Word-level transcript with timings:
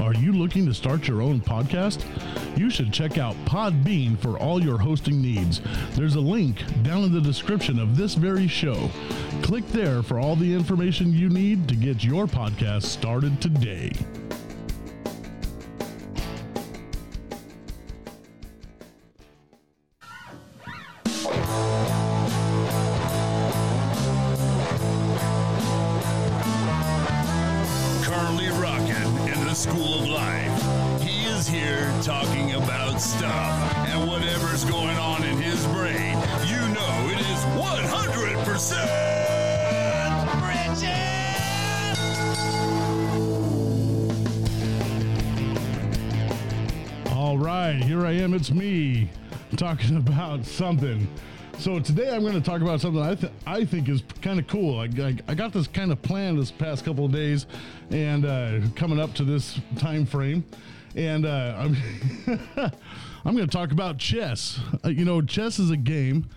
Are 0.00 0.14
you 0.14 0.32
looking 0.32 0.64
to 0.66 0.74
start 0.74 1.08
your 1.08 1.20
own 1.20 1.40
podcast? 1.40 2.04
You 2.56 2.70
should 2.70 2.92
check 2.92 3.18
out 3.18 3.34
Podbean 3.44 4.16
for 4.16 4.38
all 4.38 4.62
your 4.62 4.78
hosting 4.78 5.20
needs. 5.20 5.60
There's 5.94 6.14
a 6.14 6.20
link 6.20 6.62
down 6.82 7.02
in 7.04 7.12
the 7.12 7.20
description 7.20 7.78
of 7.80 7.96
this 7.96 8.14
very 8.14 8.46
show. 8.46 8.90
Click 9.42 9.66
there 9.68 10.02
for 10.02 10.20
all 10.20 10.36
the 10.36 10.54
information 10.54 11.12
you 11.12 11.28
need 11.28 11.68
to 11.68 11.74
get 11.74 12.04
your 12.04 12.26
podcast 12.26 12.84
started 12.84 13.40
today. 13.40 13.92
Is 31.38 31.46
here 31.46 31.88
talking 32.02 32.54
about 32.54 33.00
stuff 33.00 33.76
and 33.86 34.08
whatever's 34.08 34.64
going 34.64 34.96
on 34.98 35.22
in 35.22 35.36
his 35.36 35.64
brain. 35.66 36.18
You 36.46 36.58
know 36.74 37.08
it 37.12 37.20
is 37.20 37.44
100% 37.54 37.92
Bridget! 47.04 47.12
All 47.12 47.38
right, 47.38 47.80
here 47.84 48.04
I 48.04 48.12
am. 48.12 48.34
It's 48.34 48.50
me 48.50 49.08
talking 49.56 49.96
about 49.96 50.44
something. 50.44 51.06
So 51.58 51.78
today 51.78 52.12
I'm 52.12 52.22
going 52.22 52.34
to 52.34 52.40
talk 52.40 52.62
about 52.62 52.80
something 52.80 53.00
I, 53.00 53.14
th- 53.14 53.32
I 53.46 53.64
think 53.64 53.88
is 53.88 54.02
kind 54.22 54.40
of 54.40 54.48
cool. 54.48 54.80
I, 54.80 54.86
I, 55.00 55.16
I 55.28 55.34
got 55.36 55.52
this 55.52 55.68
kind 55.68 55.92
of 55.92 56.02
plan 56.02 56.36
this 56.36 56.50
past 56.50 56.84
couple 56.84 57.04
of 57.04 57.12
days, 57.12 57.46
and 57.90 58.24
uh, 58.24 58.60
coming 58.74 58.98
up 58.98 59.14
to 59.14 59.24
this 59.24 59.60
time 59.76 60.04
frame, 60.04 60.44
and 60.94 61.26
uh, 61.26 61.54
I'm 61.58 61.76
I'm 63.24 63.36
going 63.36 63.46
to 63.48 63.56
talk 63.56 63.72
about 63.72 63.98
chess. 63.98 64.60
Uh, 64.84 64.88
you 64.88 65.04
know, 65.04 65.20
chess 65.22 65.58
is 65.58 65.70
a 65.70 65.76
game. 65.76 66.28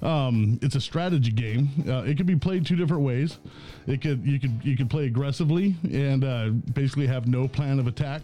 Um, 0.00 0.60
it's 0.62 0.76
a 0.76 0.80
strategy 0.80 1.32
game. 1.32 1.70
Uh, 1.88 2.02
it 2.04 2.16
can 2.16 2.26
be 2.26 2.36
played 2.36 2.64
two 2.64 2.76
different 2.76 3.02
ways. 3.02 3.38
It 3.86 4.00
could 4.00 4.24
you 4.24 4.38
could 4.38 4.60
you 4.62 4.76
could 4.76 4.90
play 4.90 5.06
aggressively 5.06 5.74
and 5.90 6.24
uh, 6.24 6.50
basically 6.72 7.06
have 7.08 7.26
no 7.26 7.48
plan 7.48 7.78
of 7.78 7.86
attack, 7.86 8.22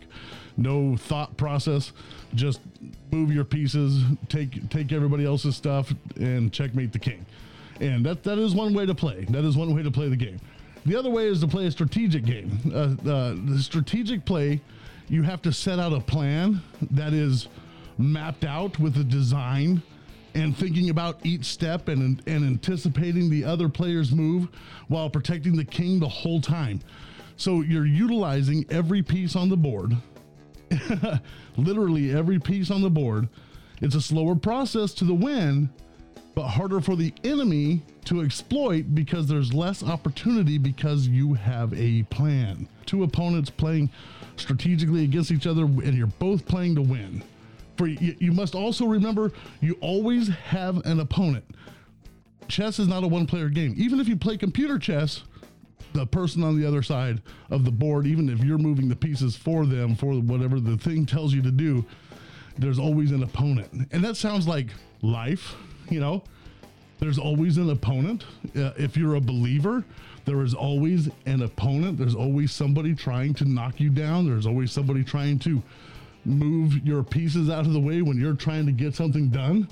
no 0.57 0.97
thought 0.97 1.37
process, 1.37 1.93
just 2.35 2.61
move 3.11 3.33
your 3.33 3.45
pieces, 3.45 4.03
take 4.29 4.69
take 4.71 4.93
everybody 4.93 5.25
else's 5.25 5.57
stuff, 5.57 5.93
and 6.17 6.53
checkmate 6.53 6.93
the 6.93 6.99
king. 6.99 7.27
And 7.81 8.07
that 8.07 8.23
that 8.23 8.39
is 8.39 8.55
one 8.55 8.73
way 8.73 8.87
to 8.87 8.95
play. 8.95 9.25
That 9.31 9.45
is 9.45 9.57
one 9.57 9.75
way 9.75 9.83
to 9.83 9.91
play 9.91 10.09
the 10.09 10.17
game. 10.17 10.39
The 10.87 10.97
other 10.97 11.11
way 11.11 11.27
is 11.27 11.41
to 11.41 11.49
play 11.49 11.67
a 11.67 11.71
strategic 11.71 12.25
game. 12.25 12.59
Uh, 12.73 13.11
uh, 13.11 13.35
the 13.47 13.59
strategic 13.61 14.25
play, 14.25 14.61
you 15.09 15.23
have 15.23 15.43
to 15.43 15.53
set 15.53 15.79
out 15.79 15.93
a 15.93 16.01
plan 16.01 16.61
that 16.91 17.13
is 17.13 17.49
mapped 17.99 18.45
out 18.45 18.79
with 18.79 18.97
a 18.99 19.05
design 19.05 19.83
and 20.35 20.57
thinking 20.57 20.91
about 20.91 21.25
each 21.25 21.45
step 21.45 21.89
and, 21.89 22.23
and 22.27 22.45
anticipating 22.45 23.31
the 23.31 23.45
other 23.45 23.69
player's 23.69 24.13
move 24.13 24.49
while 24.89 25.09
protecting 25.09 25.57
the 25.57 25.65
king 25.65 26.01
the 26.01 26.09
whole 26.09 26.41
time. 26.41 26.81
So 27.37 27.61
you're 27.61 27.87
utilizing 27.87 28.65
every 28.71 29.03
piece 29.03 29.37
on 29.37 29.49
the 29.49 29.57
board, 29.57 29.97
literally 31.57 32.13
every 32.13 32.39
piece 32.39 32.71
on 32.71 32.83
the 32.83 32.91
board. 32.91 33.29
It's 33.81 33.95
a 33.95 34.01
slower 34.01 34.35
process 34.35 34.95
to 34.95 35.05
the 35.05 35.15
win, 35.15 35.69
but 36.35 36.49
harder 36.49 36.81
for 36.81 36.97
the 36.97 37.13
enemy 37.23 37.83
to 38.07 38.23
exploit 38.23 38.95
because 38.95 39.27
there's 39.27 39.55
less 39.55 39.83
opportunity 39.83 40.59
because 40.59 41.07
you 41.07 41.35
have 41.35 41.73
a 41.75 42.03
plan. 42.05 42.69
Two 42.87 43.03
opponents 43.05 43.51
playing 43.51 43.91
strategically 44.37 45.05
against 45.05 45.31
each 45.31 45.47
other, 45.47 45.65
and 45.65 45.95
you're 45.95 46.07
both 46.07 46.47
playing 46.47 46.75
to 46.77 46.83
win. 46.83 47.23
For 47.77 47.87
you, 47.87 48.15
you 48.19 48.33
must 48.33 48.55
also 48.55 48.87
remember 48.87 49.33
you 49.61 49.77
always 49.81 50.29
have 50.29 50.85
an 50.87 51.01
opponent. 51.01 51.45
Chess 52.49 52.79
is 52.79 52.89
not 52.89 53.05
a 53.05 53.09
one 53.09 53.27
player 53.27 53.49
game. 53.49 53.75
Even 53.77 54.01
if 54.01 54.09
you 54.09 54.17
play 54.17 54.37
computer 54.37 54.79
chess, 54.79 55.23
the 55.93 56.07
person 56.07 56.43
on 56.43 56.61
the 56.61 56.67
other 56.67 56.83
side 56.83 57.23
of 57.51 57.65
the 57.65 57.71
board, 57.71 58.07
even 58.07 58.29
if 58.29 58.45
you're 58.45 58.59
moving 58.59 58.89
the 58.89 58.97
pieces 58.97 59.37
for 59.37 59.65
them 59.65 59.95
for 59.95 60.15
whatever 60.15 60.61
the 60.61 60.77
thing 60.77 61.07
tells 61.07 61.33
you 61.33 61.43
to 61.43 61.51
do, 61.51 61.85
there's 62.59 62.79
always 62.79 63.11
an 63.11 63.23
opponent. 63.23 63.89
And 63.93 64.05
that 64.05 64.17
sounds 64.17 64.47
like 64.47 64.69
life, 65.03 65.55
you 65.91 66.01
know? 66.01 66.25
There's 67.05 67.19
always 67.19 67.59
an 67.59 67.69
opponent. 67.69 68.25
Uh, 68.57 68.73
if 68.79 68.97
you're 68.97 69.17
a 69.17 69.21
believer, 69.21 69.85
there 70.25 70.41
is 70.41 70.55
always 70.55 71.11
an 71.27 71.43
opponent. 71.43 71.99
There's 71.99 72.15
always 72.15 72.51
somebody 72.51 72.95
trying 72.95 73.35
to 73.35 73.45
knock 73.45 73.79
you 73.79 73.91
down. 73.91 74.27
There's 74.27 74.47
always 74.47 74.73
somebody 74.73 75.05
trying 75.05 75.39
to 75.41 75.63
move 76.25 76.79
your 76.79 77.03
pieces 77.03 77.51
out 77.51 77.67
of 77.67 77.75
the 77.75 77.79
way 77.79 78.01
when 78.01 78.19
you're 78.19 78.33
trying 78.33 78.65
to 78.65 78.73
get 78.73 78.95
something 78.95 79.29
done. 79.29 79.69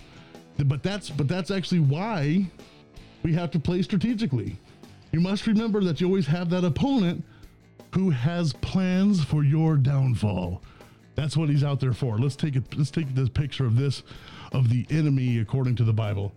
But 0.59 0.82
that's 0.82 1.09
but 1.09 1.26
that's 1.26 1.50
actually 1.50 1.81
why 1.81 2.44
we 3.22 3.32
have 3.32 3.50
to 3.53 3.59
play 3.59 3.81
strategically. 3.81 4.59
You 5.12 5.21
must 5.21 5.47
remember 5.47 5.82
that 5.84 6.03
you 6.03 6.09
always 6.09 6.26
have 6.26 6.50
that 6.50 6.65
opponent 6.65 7.25
who 7.94 8.10
has 8.10 8.53
plans 8.53 9.25
for 9.25 9.42
your 9.42 9.78
downfall. 9.78 10.60
That's 11.15 11.34
what 11.34 11.48
he's 11.48 11.65
out 11.65 11.81
there 11.81 11.94
for. 11.94 12.19
Let's 12.19 12.37
take 12.37 12.56
it. 12.56 12.76
Let's 12.76 12.91
take 12.91 13.15
this 13.15 13.31
picture 13.31 13.65
of 13.65 13.76
this, 13.76 14.03
of 14.53 14.69
the 14.69 14.87
enemy 14.91 15.38
according 15.38 15.76
to 15.76 15.84
the 15.84 15.94
Bible. 15.94 16.34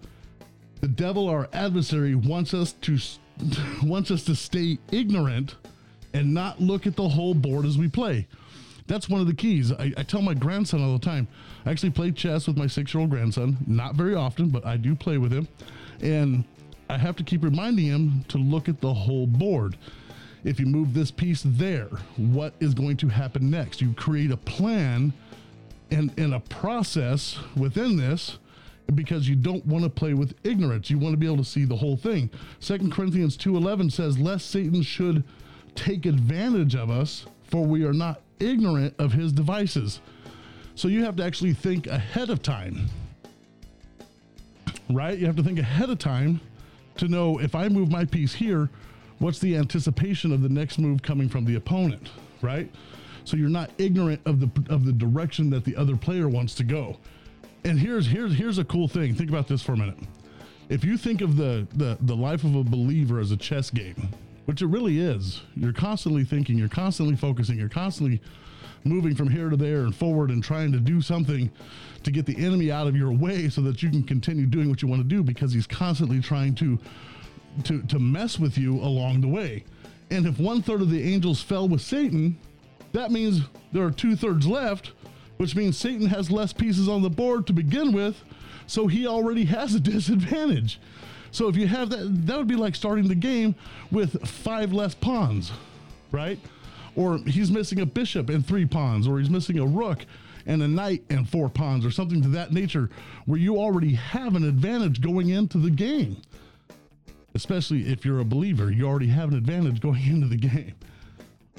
The 0.81 0.87
devil, 0.87 1.29
our 1.29 1.49
adversary, 1.53 2.15
wants 2.15 2.53
us 2.53 2.73
to 2.81 2.97
wants 3.83 4.11
us 4.11 4.23
to 4.23 4.35
stay 4.35 4.77
ignorant 4.91 5.55
and 6.13 6.33
not 6.33 6.61
look 6.61 6.87
at 6.87 6.95
the 6.95 7.09
whole 7.09 7.33
board 7.33 7.65
as 7.65 7.77
we 7.77 7.89
play. 7.89 8.27
That's 8.87 9.09
one 9.09 9.19
of 9.19 9.27
the 9.27 9.33
keys. 9.33 9.71
I, 9.71 9.91
I 9.97 10.03
tell 10.03 10.21
my 10.21 10.33
grandson 10.33 10.81
all 10.83 10.93
the 10.93 11.03
time. 11.03 11.27
I 11.65 11.71
actually 11.71 11.89
play 11.89 12.11
chess 12.11 12.47
with 12.47 12.55
my 12.55 12.67
six-year-old 12.67 13.09
grandson. 13.09 13.57
Not 13.65 13.95
very 13.95 14.13
often, 14.13 14.49
but 14.49 14.65
I 14.65 14.77
do 14.77 14.95
play 14.95 15.17
with 15.17 15.33
him, 15.33 15.47
and 16.01 16.45
I 16.89 16.97
have 16.97 17.15
to 17.17 17.23
keep 17.23 17.43
reminding 17.43 17.85
him 17.85 18.25
to 18.27 18.37
look 18.37 18.69
at 18.69 18.79
the 18.79 18.93
whole 18.93 19.25
board 19.25 19.75
if 20.45 20.59
you 20.59 20.67
move 20.67 20.93
this 20.93 21.11
piece 21.11 21.41
there, 21.43 21.89
what 22.17 22.53
is 22.59 22.73
going 22.73 22.97
to 22.97 23.07
happen 23.09 23.49
next? 23.49 23.81
You 23.81 23.93
create 23.93 24.31
a 24.31 24.37
plan 24.37 25.11
and, 25.91 26.13
and 26.17 26.35
a 26.35 26.39
process 26.39 27.37
within 27.57 27.97
this 27.97 28.37
because 28.93 29.27
you 29.27 29.35
don't 29.35 29.65
want 29.65 29.83
to 29.83 29.89
play 29.89 30.13
with 30.13 30.35
ignorance. 30.43 30.89
You 30.89 30.99
want 30.99 31.13
to 31.13 31.17
be 31.17 31.25
able 31.25 31.37
to 31.37 31.45
see 31.45 31.65
the 31.65 31.75
whole 31.75 31.97
thing. 31.97 32.29
Second 32.59 32.91
Corinthians 32.91 33.35
2:11 33.35 33.89
says, 33.89 34.19
"Lest 34.19 34.49
Satan 34.49 34.81
should 34.81 35.23
take 35.73 36.05
advantage 36.05 36.75
of 36.75 36.89
us, 36.89 37.25
for 37.43 37.65
we 37.65 37.83
are 37.83 37.93
not 37.93 38.21
ignorant 38.39 38.93
of 38.99 39.13
his 39.13 39.31
devices." 39.31 39.99
So 40.75 40.87
you 40.87 41.03
have 41.03 41.15
to 41.15 41.23
actually 41.23 41.53
think 41.53 41.87
ahead 41.87 42.29
of 42.29 42.41
time. 42.41 42.89
Right? 44.89 45.17
You 45.17 45.25
have 45.25 45.37
to 45.37 45.43
think 45.43 45.57
ahead 45.57 45.89
of 45.89 45.97
time 45.97 46.41
to 46.97 47.07
know 47.07 47.39
if 47.39 47.55
I 47.55 47.69
move 47.69 47.89
my 47.91 48.05
piece 48.05 48.33
here, 48.33 48.69
what's 49.19 49.39
the 49.39 49.55
anticipation 49.55 50.31
of 50.31 50.41
the 50.41 50.49
next 50.49 50.77
move 50.77 51.01
coming 51.01 51.29
from 51.29 51.45
the 51.45 51.55
opponent, 51.55 52.09
right? 52.41 52.69
So 53.23 53.37
you're 53.37 53.49
not 53.49 53.71
ignorant 53.77 54.21
of 54.25 54.39
the 54.39 54.49
of 54.71 54.85
the 54.85 54.93
direction 54.93 55.49
that 55.49 55.65
the 55.65 55.75
other 55.75 55.95
player 55.95 56.29
wants 56.29 56.53
to 56.55 56.63
go. 56.63 56.97
And 57.65 57.79
here's 57.79 58.05
here's 58.05 58.35
here's 58.35 58.59
a 58.59 58.63
cool 58.63 58.87
thing. 58.87 59.15
Think 59.15 59.29
about 59.29 59.47
this 59.47 59.63
for 59.63 59.73
a 59.73 59.77
minute. 59.77 59.97
If 60.69 60.83
you 60.83 60.97
think 60.97 61.21
of 61.21 61.35
the 61.35 61.67
the 61.73 61.97
the 61.99 62.15
life 62.15 62.43
of 62.43 62.55
a 62.55 62.63
believer 62.63 63.19
as 63.19 63.31
a 63.31 63.37
chess 63.37 63.71
game, 63.71 64.09
which 64.45 64.61
it 64.61 64.67
really 64.67 64.99
is, 64.99 65.41
you're 65.55 65.73
constantly 65.73 66.23
thinking, 66.23 66.59
you're 66.59 66.69
constantly 66.69 67.15
focusing, 67.15 67.57
you're 67.57 67.67
constantly 67.67 68.21
moving 68.83 69.15
from 69.15 69.29
here 69.29 69.49
to 69.49 69.57
there 69.57 69.79
and 69.79 69.95
forward 69.95 70.29
and 70.29 70.43
trying 70.43 70.71
to 70.73 70.79
do 70.79 71.01
something 71.01 71.51
to 72.03 72.11
get 72.11 72.27
the 72.27 72.37
enemy 72.37 72.71
out 72.71 72.85
of 72.85 72.95
your 72.95 73.11
way 73.11 73.49
so 73.49 73.61
that 73.61 73.81
you 73.81 73.89
can 73.89 74.03
continue 74.03 74.45
doing 74.45 74.69
what 74.69 74.83
you 74.83 74.87
want 74.87 75.01
to 75.01 75.07
do 75.07 75.23
because 75.23 75.51
he's 75.51 75.65
constantly 75.65 76.21
trying 76.21 76.53
to 76.53 76.77
to 77.63 77.81
to 77.83 77.97
mess 77.97 78.37
with 78.37 78.59
you 78.59 78.75
along 78.75 79.21
the 79.21 79.27
way. 79.27 79.63
And 80.11 80.27
if 80.27 80.39
one 80.39 80.61
third 80.61 80.81
of 80.81 80.91
the 80.91 81.01
angels 81.01 81.41
fell 81.41 81.67
with 81.67 81.81
Satan, 81.81 82.37
that 82.91 83.09
means 83.09 83.41
there 83.71 83.83
are 83.83 83.91
two 83.91 84.15
thirds 84.15 84.45
left, 84.45 84.91
which 85.37 85.55
means 85.55 85.77
Satan 85.77 86.07
has 86.07 86.31
less 86.31 86.53
pieces 86.53 86.87
on 86.87 87.01
the 87.01 87.09
board 87.09 87.47
to 87.47 87.53
begin 87.53 87.91
with, 87.91 88.23
so 88.67 88.87
he 88.87 89.07
already 89.07 89.45
has 89.45 89.75
a 89.75 89.79
disadvantage. 89.81 90.79
So 91.31 91.47
if 91.47 91.55
you 91.55 91.67
have 91.67 91.89
that, 91.89 92.25
that 92.27 92.37
would 92.37 92.47
be 92.47 92.55
like 92.55 92.75
starting 92.75 93.07
the 93.07 93.15
game 93.15 93.55
with 93.91 94.25
five 94.27 94.71
less 94.71 94.95
pawns, 94.95 95.51
right? 96.11 96.39
Or 96.95 97.17
he's 97.19 97.51
missing 97.51 97.81
a 97.81 97.85
bishop 97.85 98.29
and 98.29 98.45
three 98.45 98.65
pawns, 98.65 99.07
or 99.07 99.19
he's 99.19 99.29
missing 99.29 99.59
a 99.59 99.65
rook 99.65 100.05
and 100.45 100.61
a 100.61 100.67
knight 100.67 101.03
and 101.09 101.27
four 101.27 101.49
pawns, 101.49 101.85
or 101.85 101.91
something 101.91 102.21
to 102.21 102.29
that 102.29 102.53
nature, 102.53 102.89
where 103.25 103.39
you 103.39 103.57
already 103.57 103.95
have 103.95 104.35
an 104.35 104.47
advantage 104.47 105.01
going 105.01 105.29
into 105.29 105.57
the 105.57 105.71
game 105.71 106.17
especially 107.35 107.91
if 107.91 108.05
you're 108.05 108.21
a 108.21 108.25
believer, 108.25 108.71
you 108.71 108.87
already 108.87 109.07
have 109.07 109.29
an 109.29 109.37
advantage 109.37 109.81
going 109.81 110.03
into 110.07 110.27
the 110.27 110.37
game. 110.37 110.73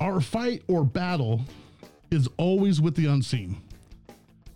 Our 0.00 0.20
fight 0.20 0.62
or 0.66 0.84
battle 0.84 1.42
is 2.10 2.28
always 2.36 2.80
with 2.80 2.96
the 2.96 3.06
unseen. 3.06 3.60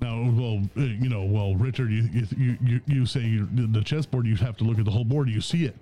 Now, 0.00 0.30
well, 0.32 0.62
uh, 0.76 0.80
you 0.80 1.08
know, 1.08 1.24
well, 1.24 1.54
Richard, 1.56 1.90
you 1.90 2.08
you 2.36 2.56
you, 2.64 2.80
you 2.86 3.06
say 3.06 3.40
the 3.52 3.82
chessboard, 3.84 4.26
you 4.26 4.36
have 4.36 4.56
to 4.58 4.64
look 4.64 4.78
at 4.78 4.84
the 4.84 4.90
whole 4.90 5.04
board, 5.04 5.28
you 5.28 5.40
see 5.40 5.64
it, 5.64 5.76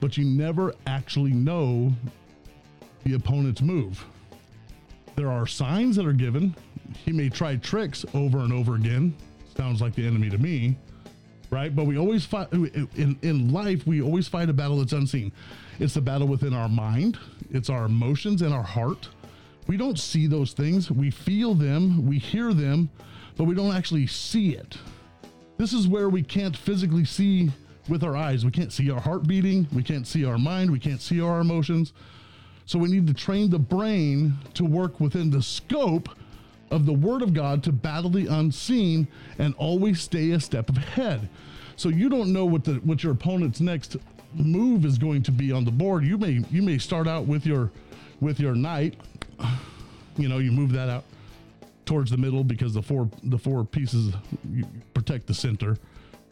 but 0.00 0.16
you 0.16 0.24
never 0.24 0.74
actually 0.86 1.32
know 1.32 1.92
the 3.04 3.14
opponent's 3.14 3.60
move. 3.60 4.04
There 5.16 5.30
are 5.30 5.46
signs 5.46 5.96
that 5.96 6.06
are 6.06 6.12
given. 6.12 6.54
He 7.04 7.12
may 7.12 7.28
try 7.28 7.56
tricks 7.56 8.04
over 8.14 8.38
and 8.38 8.52
over 8.52 8.76
again. 8.76 9.14
Sounds 9.56 9.82
like 9.82 9.94
the 9.94 10.06
enemy 10.06 10.30
to 10.30 10.38
me, 10.38 10.76
right? 11.50 11.74
But 11.74 11.84
we 11.84 11.98
always 11.98 12.24
fight 12.24 12.50
in, 12.52 13.18
in 13.20 13.52
life, 13.52 13.86
we 13.86 14.00
always 14.00 14.26
fight 14.26 14.48
a 14.48 14.54
battle 14.54 14.78
that's 14.78 14.92
unseen. 14.94 15.32
It's 15.78 15.94
the 15.94 16.00
battle 16.00 16.28
within 16.28 16.54
our 16.54 16.68
mind, 16.68 17.18
it's 17.50 17.68
our 17.68 17.84
emotions 17.84 18.40
and 18.40 18.54
our 18.54 18.62
heart. 18.62 19.08
We 19.66 19.76
don't 19.76 19.98
see 19.98 20.26
those 20.26 20.52
things. 20.52 20.90
We 20.90 21.10
feel 21.10 21.54
them, 21.54 22.06
we 22.06 22.18
hear 22.18 22.52
them, 22.54 22.90
but 23.40 23.46
we 23.46 23.54
don't 23.54 23.74
actually 23.74 24.06
see 24.06 24.50
it. 24.50 24.76
This 25.56 25.72
is 25.72 25.88
where 25.88 26.10
we 26.10 26.22
can't 26.22 26.54
physically 26.54 27.06
see 27.06 27.50
with 27.88 28.04
our 28.04 28.14
eyes. 28.14 28.44
We 28.44 28.50
can't 28.50 28.70
see 28.70 28.90
our 28.90 29.00
heart 29.00 29.26
beating, 29.26 29.66
we 29.72 29.82
can't 29.82 30.06
see 30.06 30.26
our 30.26 30.36
mind, 30.36 30.70
we 30.70 30.78
can't 30.78 31.00
see 31.00 31.22
our 31.22 31.40
emotions. 31.40 31.94
So 32.66 32.78
we 32.78 32.90
need 32.90 33.06
to 33.06 33.14
train 33.14 33.48
the 33.48 33.58
brain 33.58 34.34
to 34.52 34.66
work 34.66 35.00
within 35.00 35.30
the 35.30 35.40
scope 35.40 36.10
of 36.70 36.84
the 36.84 36.92
Word 36.92 37.22
of 37.22 37.32
God 37.32 37.64
to 37.64 37.72
battle 37.72 38.10
the 38.10 38.26
unseen 38.26 39.08
and 39.38 39.54
always 39.54 40.02
stay 40.02 40.32
a 40.32 40.40
step 40.40 40.68
ahead. 40.68 41.26
So 41.76 41.88
you 41.88 42.10
don't 42.10 42.34
know 42.34 42.44
what 42.44 42.64
the 42.64 42.74
what 42.84 43.02
your 43.02 43.12
opponent's 43.12 43.62
next 43.62 43.96
move 44.34 44.84
is 44.84 44.98
going 44.98 45.22
to 45.22 45.32
be 45.32 45.50
on 45.50 45.64
the 45.64 45.70
board. 45.70 46.04
You 46.04 46.18
may 46.18 46.44
you 46.50 46.60
may 46.60 46.76
start 46.76 47.08
out 47.08 47.24
with 47.24 47.46
your 47.46 47.72
with 48.20 48.38
your 48.38 48.54
knight. 48.54 49.00
You 50.16 50.28
know, 50.28 50.36
you 50.36 50.52
move 50.52 50.72
that 50.72 50.90
out 50.90 51.04
towards 51.86 52.10
the 52.10 52.16
middle 52.16 52.44
because 52.44 52.74
the 52.74 52.82
four 52.82 53.10
the 53.22 53.38
four 53.38 53.64
pieces 53.64 54.14
protect 54.94 55.26
the 55.26 55.34
center 55.34 55.76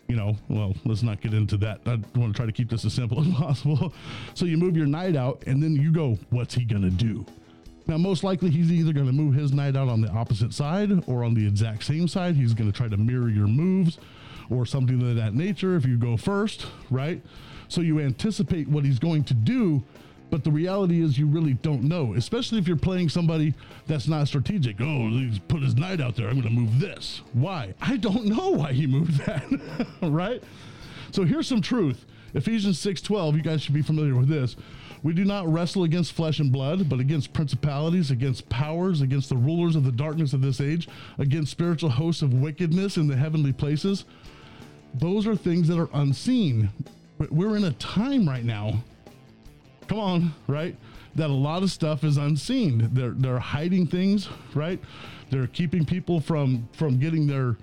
you 0.09 0.17
know, 0.17 0.37
well, 0.49 0.75
let's 0.87 1.03
not 1.03 1.21
get 1.21 1.35
into 1.35 1.59
that. 1.59 1.81
I 1.85 2.01
want 2.19 2.33
to 2.33 2.37
try 2.37 2.47
to 2.47 2.53
keep 2.53 2.71
this 2.71 2.85
as 2.85 2.95
simple 2.95 3.21
as 3.27 3.29
possible. 3.29 3.93
So 4.35 4.47
you 4.47 4.57
move 4.57 4.77
your 4.77 4.87
knight 4.87 5.15
out, 5.15 5.45
and 5.47 5.63
then 5.63 5.77
you 5.77 5.93
go, 5.93 6.19
what's 6.31 6.55
he 6.55 6.65
to 6.83 6.91
do? 6.91 7.27
Now, 7.87 7.99
most 7.99 8.25
likely, 8.25 8.51
he's 8.51 8.73
either 8.73 8.93
going 8.93 9.07
to 9.07 9.13
move 9.13 9.35
his 9.35 9.53
knight 9.53 9.77
out 9.77 9.89
on 9.89 10.01
the 10.01 10.09
opposite 10.09 10.53
side 10.53 10.91
or 11.07 11.25
on 11.25 11.35
the 11.35 11.47
exact 11.47 11.85
same 11.85 12.09
side. 12.09 12.37
He's 12.37 12.55
going 12.55 12.71
to 12.71 12.77
try 12.77 12.89
to 12.89 12.97
mirror 12.97 13.29
your 13.29 13.47
moves 13.47 13.99
or 14.51 14.67
something 14.67 15.01
of 15.09 15.17
that 15.17 15.35
nature 15.35 15.77
if 15.77 15.85
you 15.85 15.97
go 15.97 16.17
first, 16.17 16.67
right? 16.91 17.23
So 17.69 17.83
you 17.83 18.01
anticipate 18.01 18.69
what 18.69 18.85
he's 18.85 18.99
going 18.99 19.25
to 19.25 19.35
do, 19.35 19.83
but 20.31 20.45
the 20.45 20.51
reality 20.51 21.03
is, 21.03 21.19
you 21.19 21.27
really 21.27 21.55
don't 21.55 21.83
know, 21.85 22.15
especially 22.15 22.59
if 22.59 22.69
you're 22.69 22.77
playing 22.77 23.09
somebody 23.09 23.55
that's 23.87 24.09
not 24.09 24.29
strategic. 24.29 24.81
Oh, 24.81 25.09
he's 25.09 25.39
put 25.39 25.63
his 25.63 25.75
knight 25.75 26.01
out 26.01 26.17
there. 26.17 26.29
I'm 26.29 26.41
going 26.41 26.55
to 26.55 26.61
move 26.61 26.81
this. 26.81 27.23
Why? 27.33 27.75
I 27.81 27.97
don't 27.97 28.27
know 28.27 28.51
why 28.51 28.73
he 28.73 28.87
moved 28.87 29.19
that, 29.25 29.45
right? 30.03 30.43
So 31.13 31.25
here's 31.25 31.49
some 31.49 31.63
truth. 31.63 32.05
Ephesians 32.35 32.79
6:12, 32.79 33.37
you 33.37 33.43
guys 33.43 33.63
should 33.63 33.75
be 33.75 33.83
familiar 33.83 34.15
with 34.15 34.29
this. 34.29 34.57
We 35.03 35.15
do 35.15 35.25
not 35.25 35.51
wrestle 35.51 35.85
against 35.85 36.13
flesh 36.13 36.41
and 36.41 36.53
blood, 36.53 36.89
but 36.89 37.01
against 37.01 37.33
principalities, 37.33 38.11
against 38.11 38.49
powers, 38.49 39.01
against 39.01 39.29
the 39.29 39.37
rulers 39.37 39.77
of 39.77 39.85
the 39.85 39.93
darkness 39.93 40.33
of 40.33 40.43
this 40.43 40.61
age, 40.61 40.89
against 41.19 41.53
spiritual 41.53 41.91
hosts 41.91 42.21
of 42.21 42.35
wickedness 42.35 42.97
in 42.97 43.07
the 43.07 43.17
heavenly 43.17 43.53
places. 43.53 44.05
Those 44.95 45.27
are 45.27 45.37
things 45.37 45.69
that 45.69 45.79
are 45.79 45.89
unseen. 45.95 46.71
But 47.17 47.33
we're 47.33 47.57
in 47.57 47.65
a 47.65 47.73
time 47.73 48.29
right 48.29 48.45
now 48.45 48.83
come 49.89 49.99
on, 49.99 50.35
right? 50.47 50.77
That 51.15 51.31
a 51.31 51.33
lot 51.33 51.63
of 51.63 51.71
stuff 51.71 52.05
is 52.05 52.17
unseen. 52.17 52.91
They're 52.93 53.11
they're 53.11 53.39
hiding 53.39 53.87
things, 53.87 54.29
right? 54.55 54.81
They're 55.31 55.47
keeping 55.47 55.85
people 55.85 56.21
from 56.21 56.69
from 56.73 56.99
getting 56.99 57.27
their 57.27 57.57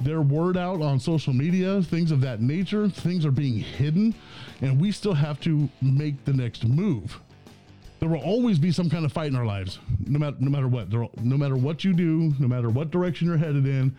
their 0.00 0.22
word 0.22 0.56
out 0.56 0.80
on 0.80 0.98
social 0.98 1.32
media, 1.32 1.82
things 1.82 2.10
of 2.10 2.20
that 2.22 2.40
nature. 2.40 2.88
Things 2.88 3.26
are 3.26 3.30
being 3.30 3.58
hidden, 3.58 4.14
and 4.60 4.80
we 4.80 4.92
still 4.92 5.14
have 5.14 5.40
to 5.40 5.68
make 5.80 6.24
the 6.24 6.32
next 6.32 6.64
move. 6.64 7.20
There 8.00 8.08
will 8.08 8.22
always 8.22 8.58
be 8.58 8.72
some 8.72 8.90
kind 8.90 9.04
of 9.04 9.12
fight 9.12 9.28
in 9.28 9.36
our 9.36 9.46
lives, 9.46 9.78
no 10.06 10.18
matter 10.18 10.36
no 10.40 10.50
matter 10.50 10.68
what. 10.68 10.90
There, 10.90 11.06
no 11.20 11.36
matter 11.36 11.56
what 11.56 11.84
you 11.84 11.92
do, 11.92 12.34
no 12.38 12.48
matter 12.48 12.68
what 12.68 12.90
direction 12.90 13.28
you're 13.28 13.36
headed 13.36 13.66
in, 13.66 13.94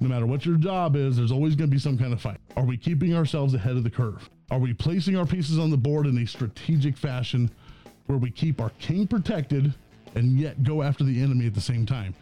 no 0.00 0.08
matter 0.08 0.26
what 0.26 0.46
your 0.46 0.56
job 0.56 0.96
is, 0.96 1.16
there's 1.16 1.32
always 1.32 1.56
going 1.56 1.68
to 1.68 1.74
be 1.74 1.80
some 1.80 1.98
kind 1.98 2.12
of 2.12 2.20
fight. 2.20 2.38
Are 2.56 2.64
we 2.64 2.76
keeping 2.76 3.14
ourselves 3.14 3.54
ahead 3.54 3.76
of 3.76 3.84
the 3.84 3.90
curve? 3.90 4.28
Are 4.50 4.58
we 4.58 4.72
placing 4.72 5.16
our 5.16 5.26
pieces 5.26 5.58
on 5.58 5.70
the 5.70 5.76
board 5.76 6.06
in 6.06 6.16
a 6.18 6.26
strategic 6.26 6.96
fashion 6.96 7.50
where 8.06 8.18
we 8.18 8.30
keep 8.30 8.60
our 8.60 8.70
king 8.78 9.06
protected 9.06 9.74
and 10.14 10.38
yet 10.38 10.62
go 10.62 10.82
after 10.82 11.04
the 11.04 11.20
enemy 11.20 11.46
at 11.46 11.54
the 11.54 11.60
same 11.60 11.84
time? 11.84 12.14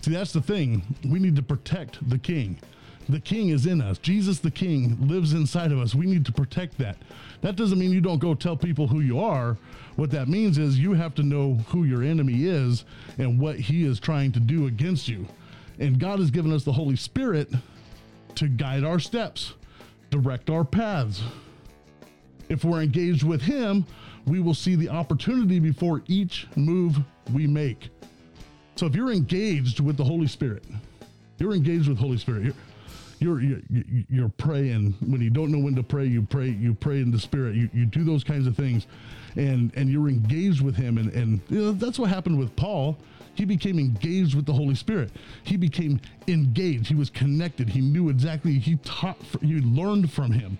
See, 0.00 0.12
that's 0.12 0.32
the 0.32 0.40
thing. 0.40 0.82
We 1.06 1.18
need 1.18 1.36
to 1.36 1.42
protect 1.42 2.08
the 2.08 2.18
king. 2.18 2.58
The 3.08 3.20
king 3.20 3.48
is 3.48 3.66
in 3.66 3.80
us. 3.80 3.98
Jesus 3.98 4.38
the 4.38 4.50
king 4.50 4.96
lives 5.08 5.32
inside 5.32 5.72
of 5.72 5.78
us. 5.78 5.94
We 5.94 6.06
need 6.06 6.26
to 6.26 6.32
protect 6.32 6.76
that. 6.78 6.96
That 7.40 7.56
doesn't 7.56 7.78
mean 7.78 7.90
you 7.90 8.00
don't 8.00 8.18
go 8.18 8.34
tell 8.34 8.56
people 8.56 8.86
who 8.86 9.00
you 9.00 9.18
are. 9.18 9.56
What 9.96 10.10
that 10.10 10.28
means 10.28 10.58
is 10.58 10.78
you 10.78 10.92
have 10.92 11.14
to 11.16 11.22
know 11.22 11.54
who 11.68 11.84
your 11.84 12.02
enemy 12.02 12.44
is 12.44 12.84
and 13.16 13.40
what 13.40 13.56
he 13.56 13.84
is 13.84 13.98
trying 13.98 14.32
to 14.32 14.40
do 14.40 14.66
against 14.66 15.08
you. 15.08 15.26
And 15.78 15.98
God 15.98 16.18
has 16.18 16.30
given 16.30 16.52
us 16.52 16.64
the 16.64 16.72
Holy 16.72 16.96
Spirit 16.96 17.50
to 18.34 18.48
guide 18.48 18.84
our 18.84 18.98
steps, 18.98 19.54
direct 20.10 20.50
our 20.50 20.64
paths. 20.64 21.22
If 22.48 22.64
we're 22.64 22.82
engaged 22.82 23.22
with 23.22 23.42
Him, 23.42 23.84
we 24.26 24.40
will 24.40 24.54
see 24.54 24.74
the 24.74 24.88
opportunity 24.88 25.60
before 25.60 26.02
each 26.06 26.46
move 26.56 26.98
we 27.32 27.46
make. 27.46 27.90
So 28.76 28.86
if 28.86 28.94
you're 28.94 29.12
engaged 29.12 29.80
with 29.80 29.96
the 29.96 30.04
Holy 30.04 30.26
Spirit, 30.26 30.64
you're 31.38 31.54
engaged 31.54 31.88
with 31.88 31.98
Holy 31.98 32.18
Spirit. 32.18 32.44
You're, 32.44 32.54
you're, 33.18 33.40
you're, 33.40 33.60
you're 34.08 34.28
praying 34.28 34.94
when 35.06 35.20
you 35.20 35.30
don't 35.30 35.50
know 35.50 35.58
when 35.58 35.74
to 35.76 35.82
pray. 35.82 36.06
You 36.06 36.22
pray. 36.22 36.48
You 36.48 36.74
pray 36.74 37.00
in 37.00 37.10
the 37.10 37.18
Spirit. 37.18 37.54
You, 37.54 37.68
you 37.72 37.86
do 37.86 38.04
those 38.04 38.24
kinds 38.24 38.46
of 38.46 38.56
things, 38.56 38.86
and 39.36 39.72
and 39.74 39.90
you're 39.90 40.08
engaged 40.08 40.62
with 40.62 40.76
Him. 40.76 40.98
And 40.98 41.12
and 41.12 41.40
you 41.48 41.58
know, 41.60 41.72
that's 41.72 41.98
what 41.98 42.10
happened 42.10 42.38
with 42.38 42.54
Paul. 42.56 42.96
He 43.34 43.44
became 43.44 43.78
engaged 43.78 44.34
with 44.34 44.46
the 44.46 44.52
Holy 44.52 44.74
Spirit. 44.74 45.12
He 45.44 45.56
became 45.56 46.00
engaged. 46.26 46.88
He 46.88 46.96
was 46.96 47.08
connected. 47.08 47.68
He 47.68 47.80
knew 47.80 48.08
exactly. 48.08 48.58
He 48.58 48.76
taught. 48.76 49.18
He 49.40 49.60
learned 49.60 50.12
from 50.12 50.32
Him. 50.32 50.58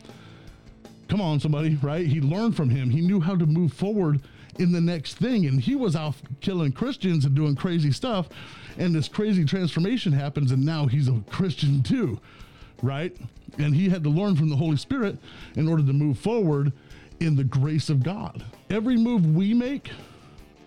Come 1.08 1.22
on, 1.22 1.40
somebody, 1.40 1.76
right? 1.76 2.06
He 2.06 2.20
learned 2.20 2.54
from 2.54 2.68
him. 2.68 2.90
He 2.90 3.00
knew 3.00 3.18
how 3.18 3.34
to 3.34 3.46
move 3.46 3.72
forward 3.72 4.20
in 4.58 4.72
the 4.72 4.80
next 4.80 5.14
thing. 5.14 5.46
And 5.46 5.60
he 5.60 5.74
was 5.74 5.96
out 5.96 6.14
killing 6.40 6.70
Christians 6.70 7.24
and 7.24 7.34
doing 7.34 7.56
crazy 7.56 7.92
stuff. 7.92 8.28
And 8.76 8.94
this 8.94 9.08
crazy 9.08 9.44
transformation 9.44 10.12
happens, 10.12 10.52
and 10.52 10.64
now 10.64 10.86
he's 10.86 11.08
a 11.08 11.20
Christian 11.30 11.82
too, 11.82 12.20
right? 12.82 13.16
And 13.58 13.74
he 13.74 13.88
had 13.88 14.04
to 14.04 14.10
learn 14.10 14.36
from 14.36 14.48
the 14.48 14.56
Holy 14.56 14.76
Spirit 14.76 15.18
in 15.56 15.68
order 15.68 15.82
to 15.82 15.92
move 15.92 16.18
forward 16.18 16.72
in 17.20 17.36
the 17.36 17.44
grace 17.44 17.90
of 17.90 18.02
God. 18.02 18.44
Every 18.70 18.96
move 18.96 19.34
we 19.34 19.54
make 19.54 19.90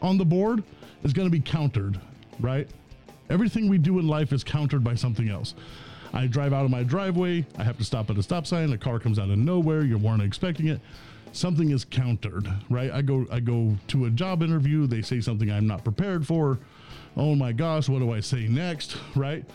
on 0.01 0.17
the 0.17 0.25
board 0.25 0.63
is 1.03 1.13
going 1.13 1.27
to 1.27 1.31
be 1.31 1.39
countered, 1.39 1.99
right? 2.39 2.69
Everything 3.29 3.69
we 3.69 3.77
do 3.77 3.99
in 3.99 4.07
life 4.07 4.33
is 4.33 4.43
countered 4.43 4.83
by 4.83 4.95
something 4.95 5.29
else. 5.29 5.55
I 6.13 6.27
drive 6.27 6.51
out 6.51 6.65
of 6.65 6.71
my 6.71 6.83
driveway. 6.83 7.45
I 7.57 7.63
have 7.63 7.77
to 7.77 7.85
stop 7.85 8.09
at 8.09 8.17
a 8.17 8.23
stop 8.23 8.45
sign. 8.45 8.73
A 8.73 8.77
car 8.77 8.99
comes 8.99 9.17
out 9.17 9.29
of 9.29 9.37
nowhere. 9.37 9.83
You 9.83 9.97
weren't 9.97 10.21
expecting 10.21 10.67
it. 10.67 10.81
Something 11.31 11.71
is 11.71 11.85
countered, 11.85 12.51
right? 12.69 12.91
I 12.91 13.01
go 13.01 13.25
I 13.31 13.39
go 13.39 13.77
to 13.87 14.05
a 14.05 14.09
job 14.09 14.43
interview. 14.43 14.85
They 14.85 15.01
say 15.01 15.21
something 15.21 15.49
I'm 15.49 15.67
not 15.67 15.85
prepared 15.85 16.27
for. 16.27 16.59
Oh 17.15 17.35
my 17.35 17.53
gosh, 17.53 17.87
what 17.87 17.99
do 17.99 18.11
I 18.11 18.19
say 18.19 18.47
next, 18.47 18.97
right? 19.15 19.45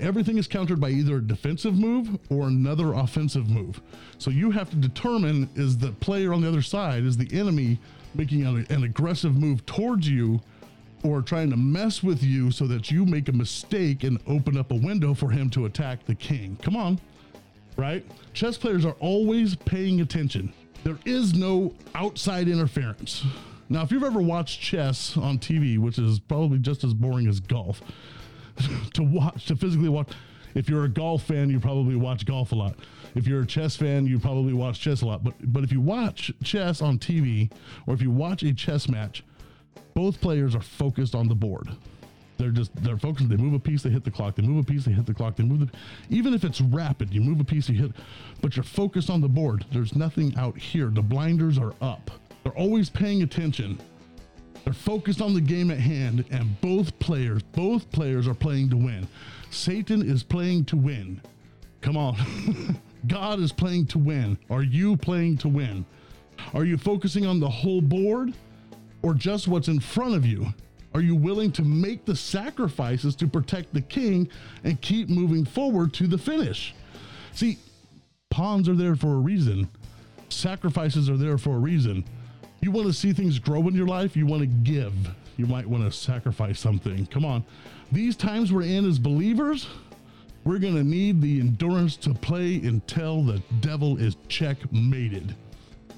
Everything 0.00 0.38
is 0.38 0.46
countered 0.46 0.80
by 0.80 0.90
either 0.90 1.16
a 1.16 1.22
defensive 1.22 1.78
move 1.78 2.18
or 2.30 2.48
another 2.48 2.94
offensive 2.94 3.48
move. 3.48 3.80
So 4.18 4.30
you 4.30 4.50
have 4.50 4.70
to 4.70 4.76
determine 4.76 5.48
is 5.54 5.78
the 5.78 5.92
player 5.92 6.32
on 6.32 6.42
the 6.42 6.48
other 6.48 6.62
side, 6.62 7.04
is 7.04 7.16
the 7.16 7.28
enemy 7.32 7.78
making 8.14 8.46
an, 8.46 8.66
an 8.70 8.84
aggressive 8.84 9.36
move 9.36 9.64
towards 9.66 10.08
you 10.08 10.40
or 11.04 11.20
trying 11.20 11.50
to 11.50 11.56
mess 11.56 12.02
with 12.02 12.22
you 12.22 12.50
so 12.50 12.66
that 12.66 12.90
you 12.90 13.04
make 13.04 13.28
a 13.28 13.32
mistake 13.32 14.04
and 14.04 14.18
open 14.26 14.56
up 14.56 14.72
a 14.72 14.74
window 14.74 15.14
for 15.14 15.30
him 15.30 15.50
to 15.50 15.66
attack 15.66 16.04
the 16.06 16.14
king. 16.14 16.56
Come 16.62 16.76
on, 16.76 16.98
right? 17.76 18.04
Chess 18.32 18.56
players 18.56 18.84
are 18.84 18.96
always 19.00 19.54
paying 19.54 20.00
attention. 20.00 20.52
There 20.82 20.98
is 21.04 21.34
no 21.34 21.74
outside 21.94 22.48
interference. 22.48 23.24
Now, 23.68 23.82
if 23.82 23.90
you've 23.90 24.02
ever 24.02 24.20
watched 24.20 24.60
chess 24.60 25.16
on 25.16 25.38
TV, 25.38 25.78
which 25.78 25.98
is 25.98 26.20
probably 26.20 26.58
just 26.58 26.84
as 26.84 26.92
boring 26.94 27.26
as 27.26 27.40
golf, 27.40 27.80
to 28.94 29.02
watch, 29.02 29.46
to 29.46 29.56
physically 29.56 29.88
watch, 29.88 30.08
if 30.54 30.68
you're 30.68 30.84
a 30.84 30.88
golf 30.88 31.24
fan, 31.24 31.50
you 31.50 31.58
probably 31.58 31.96
watch 31.96 32.24
golf 32.26 32.52
a 32.52 32.54
lot. 32.54 32.76
If 33.14 33.26
you're 33.26 33.42
a 33.42 33.46
chess 33.46 33.76
fan, 33.76 34.06
you 34.06 34.18
probably 34.18 34.52
watch 34.52 34.80
chess 34.80 35.02
a 35.02 35.06
lot. 35.06 35.24
But 35.24 35.34
but 35.52 35.64
if 35.64 35.72
you 35.72 35.80
watch 35.80 36.32
chess 36.42 36.80
on 36.80 36.98
TV 36.98 37.50
or 37.86 37.94
if 37.94 38.02
you 38.02 38.10
watch 38.10 38.42
a 38.42 38.52
chess 38.54 38.88
match, 38.88 39.24
both 39.94 40.20
players 40.20 40.54
are 40.54 40.62
focused 40.62 41.14
on 41.14 41.28
the 41.28 41.34
board. 41.34 41.68
They're 42.36 42.50
just 42.50 42.74
they're 42.82 42.96
focused. 42.96 43.28
They 43.28 43.36
move 43.36 43.54
a 43.54 43.58
piece, 43.58 43.82
they 43.82 43.90
hit 43.90 44.04
the 44.04 44.10
clock. 44.10 44.36
They 44.36 44.42
move 44.42 44.64
a 44.64 44.66
piece, 44.66 44.84
they 44.84 44.92
hit 44.92 45.06
the 45.06 45.14
clock. 45.14 45.36
They 45.36 45.44
move 45.44 45.60
the 45.60 45.70
even 46.10 46.34
if 46.34 46.44
it's 46.44 46.60
rapid, 46.60 47.12
you 47.12 47.20
move 47.20 47.40
a 47.40 47.44
piece, 47.44 47.68
you 47.68 47.80
hit, 47.80 47.92
but 48.40 48.56
you're 48.56 48.64
focused 48.64 49.10
on 49.10 49.20
the 49.20 49.28
board. 49.28 49.64
There's 49.72 49.94
nothing 49.94 50.34
out 50.36 50.58
here. 50.58 50.86
The 50.86 51.02
blinders 51.02 51.58
are 51.58 51.74
up. 51.80 52.10
They're 52.42 52.52
always 52.52 52.90
paying 52.90 53.22
attention. 53.22 53.78
They're 54.64 54.72
focused 54.72 55.20
on 55.20 55.34
the 55.34 55.40
game 55.40 55.70
at 55.70 55.78
hand, 55.78 56.24
and 56.30 56.60
both 56.60 56.98
players, 56.98 57.42
both 57.42 57.90
players 57.92 58.26
are 58.26 58.34
playing 58.34 58.70
to 58.70 58.76
win. 58.76 59.06
Satan 59.50 60.02
is 60.02 60.22
playing 60.22 60.64
to 60.66 60.76
win. 60.76 61.20
Come 61.80 61.96
on. 61.96 62.16
God 63.06 63.40
is 63.40 63.52
playing 63.52 63.86
to 63.88 63.98
win. 63.98 64.38
Are 64.48 64.62
you 64.62 64.96
playing 64.96 65.38
to 65.38 65.48
win? 65.48 65.84
Are 66.54 66.64
you 66.64 66.78
focusing 66.78 67.26
on 67.26 67.40
the 67.40 67.48
whole 67.48 67.82
board? 67.82 68.32
or 69.04 69.12
just 69.12 69.46
what's 69.46 69.68
in 69.68 69.78
front 69.78 70.14
of 70.14 70.24
you? 70.24 70.46
Are 70.94 71.02
you 71.02 71.14
willing 71.14 71.52
to 71.52 71.62
make 71.62 72.06
the 72.06 72.16
sacrifices 72.16 73.14
to 73.16 73.26
protect 73.26 73.74
the 73.74 73.82
king 73.82 74.30
and 74.64 74.80
keep 74.80 75.10
moving 75.10 75.44
forward 75.44 75.92
to 75.94 76.06
the 76.06 76.16
finish? 76.16 76.74
See, 77.32 77.58
pawns 78.30 78.66
are 78.66 78.74
there 78.74 78.96
for 78.96 79.12
a 79.12 79.18
reason. 79.18 79.68
Sacrifices 80.30 81.10
are 81.10 81.18
there 81.18 81.36
for 81.36 81.56
a 81.56 81.58
reason. 81.58 82.04
You 82.64 82.70
want 82.70 82.86
to 82.86 82.94
see 82.94 83.12
things 83.12 83.38
grow 83.38 83.68
in 83.68 83.74
your 83.74 83.86
life, 83.86 84.16
you 84.16 84.24
want 84.24 84.40
to 84.40 84.46
give. 84.46 84.94
You 85.36 85.44
might 85.44 85.66
want 85.66 85.84
to 85.84 85.92
sacrifice 85.92 86.58
something. 86.58 87.04
Come 87.08 87.22
on. 87.22 87.44
These 87.92 88.16
times 88.16 88.54
we're 88.54 88.62
in 88.62 88.88
as 88.88 88.98
believers, 88.98 89.66
we're 90.44 90.58
going 90.58 90.74
to 90.74 90.82
need 90.82 91.20
the 91.20 91.40
endurance 91.40 91.94
to 91.98 92.14
play 92.14 92.54
until 92.54 93.22
the 93.22 93.42
devil 93.60 93.98
is 93.98 94.16
checkmated. 94.28 95.36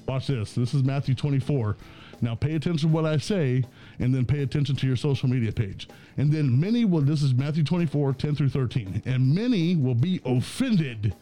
Watch 0.09 0.27
this. 0.27 0.55
This 0.55 0.73
is 0.73 0.83
Matthew 0.83 1.15
24. 1.15 1.77
Now 2.19 2.35
pay 2.35 2.55
attention 2.55 2.89
to 2.89 2.93
what 2.93 3.05
I 3.05 3.15
say 3.15 3.63
and 3.99 4.13
then 4.13 4.25
pay 4.25 4.43
attention 4.43 4.75
to 4.75 4.87
your 4.87 4.97
social 4.97 5.29
media 5.29 5.53
page. 5.53 5.87
And 6.17 6.29
then 6.29 6.59
many 6.59 6.83
will, 6.83 6.99
this 6.99 7.23
is 7.23 7.33
Matthew 7.33 7.63
24, 7.63 8.11
10 8.11 8.35
through 8.35 8.49
13. 8.49 9.03
And 9.05 9.33
many 9.33 9.77
will 9.77 9.95
be 9.95 10.19
offended, 10.25 11.15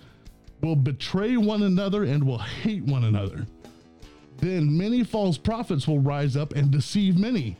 will 0.61 0.75
betray 0.75 1.37
one 1.37 1.61
another, 1.61 2.03
and 2.03 2.23
will 2.23 2.39
hate 2.39 2.81
one 2.81 3.03
another. 3.03 3.45
Then 4.37 4.77
many 4.77 5.03
false 5.03 5.37
prophets 5.37 5.87
will 5.87 5.99
rise 5.99 6.35
up 6.35 6.53
and 6.53 6.71
deceive 6.71 7.17
many. 7.17 7.57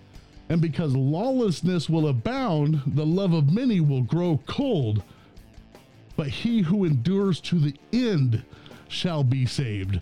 And 0.49 0.61
because 0.61 0.95
lawlessness 0.95 1.89
will 1.89 2.07
abound, 2.07 2.81
the 2.85 3.05
love 3.05 3.33
of 3.33 3.51
many 3.51 3.79
will 3.79 4.03
grow 4.03 4.39
cold. 4.45 5.03
But 6.15 6.27
he 6.27 6.61
who 6.61 6.85
endures 6.85 7.39
to 7.41 7.59
the 7.59 7.75
end 7.91 8.43
shall 8.87 9.23
be 9.23 9.45
saved. 9.45 9.99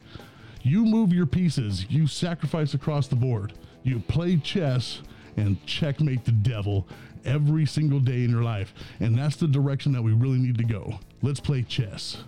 You 0.62 0.86
move 0.86 1.13
your 1.13 1.25
pieces, 1.25 1.86
you 1.89 2.08
sacrifice 2.08 2.74
across 2.74 3.08
the 3.08 3.15
board, 3.15 3.53
you 3.84 4.00
play 4.00 4.38
chess 4.38 5.01
and 5.36 5.63
checkmate 5.65 6.25
the 6.25 6.32
devil 6.32 6.88
every 7.25 7.65
single 7.65 8.00
day 8.00 8.24
in 8.24 8.30
your 8.30 8.44
life. 8.44 8.74
And 9.00 9.18
that's 9.18 9.36
the 9.36 9.48
direction 9.48 9.92
that 9.94 10.01
we 10.01 10.13
really 10.13 10.38
need 10.38 10.58
to 10.58 10.63
go. 10.63 11.00
Let's 11.22 11.39
play 11.39 11.63
chess. 11.63 12.24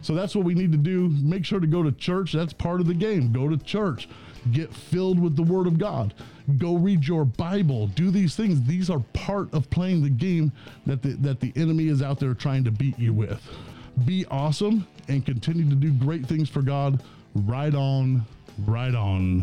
So 0.00 0.14
that's 0.14 0.34
what 0.34 0.44
we 0.44 0.54
need 0.54 0.72
to 0.72 0.78
do. 0.78 1.08
Make 1.08 1.44
sure 1.44 1.60
to 1.60 1.66
go 1.66 1.82
to 1.82 1.92
church. 1.92 2.32
That's 2.32 2.52
part 2.52 2.80
of 2.80 2.86
the 2.86 2.94
game. 2.94 3.32
Go 3.32 3.48
to 3.48 3.56
church. 3.56 4.08
Get 4.52 4.72
filled 4.72 5.18
with 5.18 5.36
the 5.36 5.42
Word 5.42 5.66
of 5.66 5.78
God. 5.78 6.14
Go 6.58 6.76
read 6.76 7.06
your 7.06 7.24
Bible. 7.24 7.88
Do 7.88 8.10
these 8.10 8.36
things. 8.36 8.62
These 8.62 8.90
are 8.90 9.00
part 9.12 9.52
of 9.52 9.68
playing 9.70 10.02
the 10.02 10.10
game 10.10 10.52
that 10.86 11.02
the, 11.02 11.10
that 11.14 11.40
the 11.40 11.52
enemy 11.56 11.88
is 11.88 12.02
out 12.02 12.20
there 12.20 12.34
trying 12.34 12.64
to 12.64 12.70
beat 12.70 12.98
you 12.98 13.12
with. 13.12 13.42
Be 14.04 14.24
awesome 14.26 14.86
and 15.08 15.24
continue 15.24 15.68
to 15.68 15.74
do 15.74 15.92
great 15.92 16.26
things 16.26 16.48
for 16.48 16.62
God. 16.62 17.02
Right 17.34 17.74
on, 17.74 18.24
right 18.66 18.94
on. 18.94 19.42